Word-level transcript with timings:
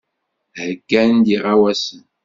Heyyan-d 0.59 1.25
iɣawasen. 1.35 2.01